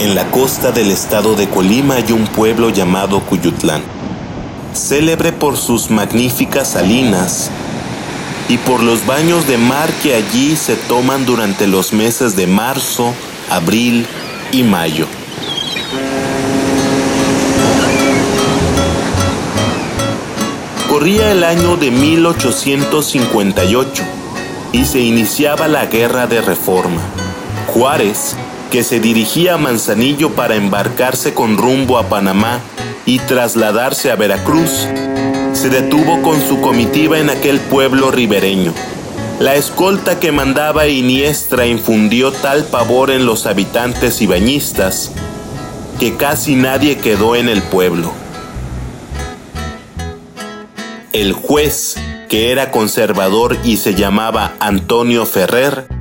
[0.00, 3.82] En la costa del estado de Colima hay un pueblo llamado Cuyutlán,
[4.72, 7.50] célebre por sus magníficas salinas
[8.48, 13.12] y por los baños de mar que allí se toman durante los meses de marzo,
[13.50, 14.06] abril
[14.52, 15.08] y mayo.
[20.88, 24.04] Corría el año de 1858
[24.70, 27.00] y se iniciaba la Guerra de Reforma.
[27.74, 28.36] Juárez
[28.70, 32.60] que se dirigía a Manzanillo para embarcarse con rumbo a Panamá
[33.06, 34.86] y trasladarse a Veracruz,
[35.52, 38.74] se detuvo con su comitiva en aquel pueblo ribereño.
[39.40, 45.12] La escolta que mandaba Iniestra infundió tal pavor en los habitantes y bañistas
[45.98, 48.12] que casi nadie quedó en el pueblo.
[51.12, 51.96] El juez,
[52.28, 55.97] que era conservador y se llamaba Antonio Ferrer,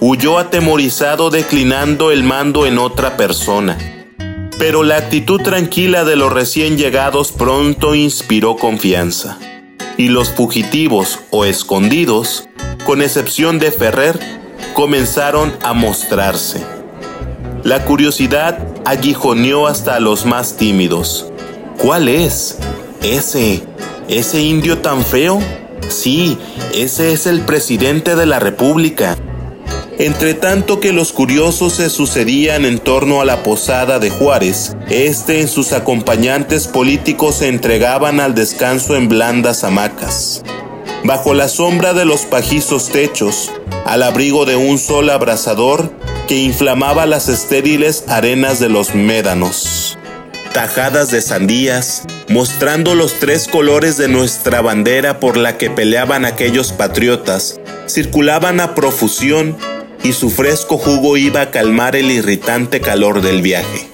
[0.00, 3.78] huyó atemorizado declinando el mando en otra persona.
[4.58, 9.38] Pero la actitud tranquila de los recién llegados pronto inspiró confianza.
[9.96, 12.48] Y los fugitivos o escondidos,
[12.84, 14.18] con excepción de Ferrer,
[14.74, 16.64] comenzaron a mostrarse.
[17.62, 21.32] La curiosidad aguijoneó hasta a los más tímidos.
[21.78, 22.58] ¿Cuál es?
[23.02, 23.62] ¿Ese?
[24.08, 25.40] ¿Ese indio tan feo?
[25.88, 26.38] Sí,
[26.74, 29.16] ese es el presidente de la República.
[29.98, 35.38] Entre tanto que los curiosos se sucedían en torno a la posada de Juárez, este
[35.40, 40.42] y sus acompañantes políticos se entregaban al descanso en blandas hamacas.
[41.04, 43.52] Bajo la sombra de los pajizos techos,
[43.86, 45.92] al abrigo de un sol abrasador
[46.26, 49.96] que inflamaba las estériles arenas de los médanos.
[50.52, 56.72] Tajadas de sandías, mostrando los tres colores de nuestra bandera por la que peleaban aquellos
[56.72, 59.56] patriotas, circulaban a profusión
[60.04, 63.88] y su fresco jugo iba a calmar el irritante calor del viaje.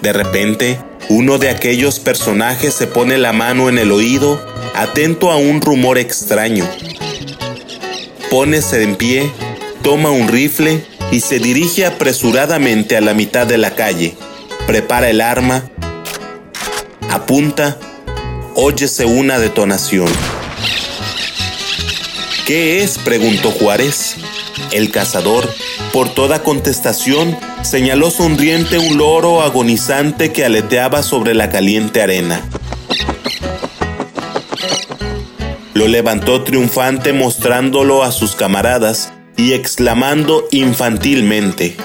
[0.00, 0.80] De repente,
[1.10, 4.42] uno de aquellos personajes se pone la mano en el oído,
[4.74, 6.66] atento a un rumor extraño.
[8.30, 9.30] Pónese en pie,
[9.82, 14.16] toma un rifle y se dirige apresuradamente a la mitad de la calle.
[14.66, 15.70] Prepara el arma,
[17.10, 17.78] apunta,
[18.54, 20.08] óyese una detonación.
[22.46, 22.96] ¿Qué es?
[22.98, 24.16] preguntó Juárez.
[24.74, 25.48] El cazador,
[25.92, 32.42] por toda contestación, señaló sonriente un loro agonizante que aleteaba sobre la caliente arena.
[35.74, 41.76] Lo levantó triunfante mostrándolo a sus camaradas y exclamando infantilmente,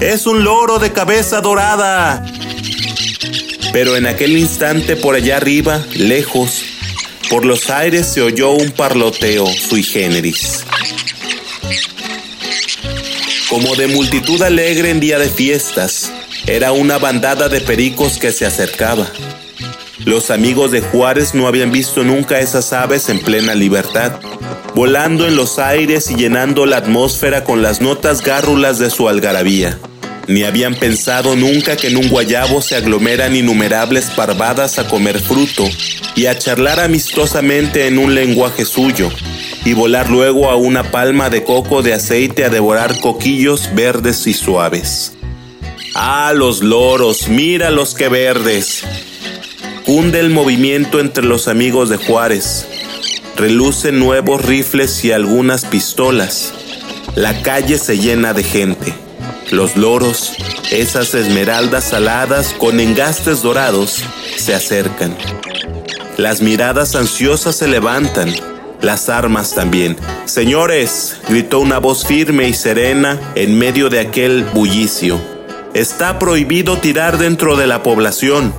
[0.00, 2.24] ¡Es un loro de cabeza dorada!
[3.74, 6.62] Pero en aquel instante por allá arriba, lejos,
[7.28, 10.64] por los aires se oyó un parloteo sui generis
[13.48, 16.12] como de multitud alegre en día de fiestas.
[16.46, 19.06] Era una bandada de pericos que se acercaba.
[20.04, 24.20] Los amigos de Juárez no habían visto nunca esas aves en plena libertad,
[24.74, 29.78] volando en los aires y llenando la atmósfera con las notas gárrulas de su algarabía.
[30.28, 35.64] Ni habían pensado nunca que en un guayabo se aglomeran innumerables parvadas a comer fruto
[36.16, 39.10] y a charlar amistosamente en un lenguaje suyo,
[39.66, 44.32] y volar luego a una palma de coco de aceite a devorar coquillos verdes y
[44.32, 45.14] suaves.
[45.92, 48.84] Ah, los loros, mira los que verdes.
[49.84, 52.68] Hunde el movimiento entre los amigos de Juárez.
[53.34, 56.54] Relucen nuevos rifles y algunas pistolas.
[57.16, 58.94] La calle se llena de gente.
[59.50, 60.34] Los loros,
[60.70, 64.04] esas esmeraldas aladas con engastes dorados,
[64.36, 65.16] se acercan.
[66.18, 68.32] Las miradas ansiosas se levantan
[68.80, 69.96] las armas también.
[70.24, 75.18] Señores, gritó una voz firme y serena en medio de aquel bullicio.
[75.74, 78.54] Está prohibido tirar dentro de la población.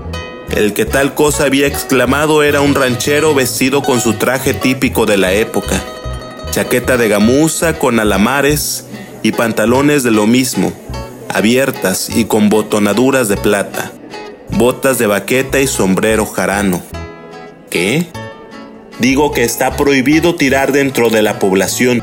[0.56, 5.18] El que tal cosa había exclamado era un ranchero vestido con su traje típico de
[5.18, 5.82] la época.
[6.52, 8.86] Chaqueta de gamuza con alamares
[9.24, 10.72] y pantalones de lo mismo,
[11.30, 13.92] abiertas y con botonaduras de plata,
[14.52, 16.82] botas de baqueta y sombrero jarano.
[17.70, 18.08] ¿Qué?
[19.00, 22.02] Digo que está prohibido tirar dentro de la población.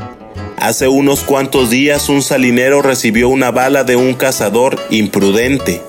[0.57, 5.81] Hace unos cuantos días un salinero recibió una bala de un cazador imprudente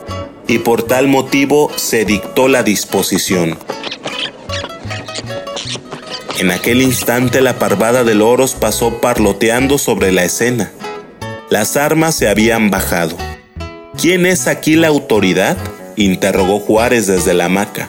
[0.49, 3.57] y por tal motivo se dictó la disposición.
[6.39, 10.73] En aquel instante la parvada de loros pasó parloteando sobre la escena.
[11.49, 13.17] Las armas se habían bajado.
[14.01, 15.57] ¿Quién es aquí la autoridad?
[15.97, 17.89] interrogó Juárez desde la hamaca.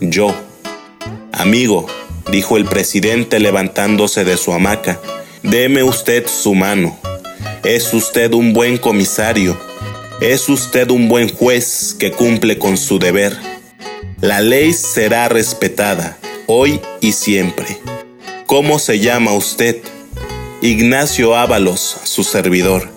[0.00, 0.32] Yo.
[1.32, 1.86] Amigo,
[2.30, 5.00] dijo el presidente levantándose de su hamaca.
[5.42, 6.98] Deme usted su mano.
[7.64, 9.56] Es usted un buen comisario.
[10.20, 13.36] Es usted un buen juez que cumple con su deber.
[14.20, 16.16] La ley será respetada,
[16.46, 17.78] hoy y siempre.
[18.46, 19.78] ¿Cómo se llama usted?
[20.60, 22.88] Ignacio Ábalos, su servidor.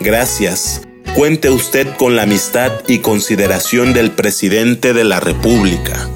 [0.00, 0.82] Gracias.
[1.14, 6.10] Cuente usted con la amistad y consideración del presidente de la República.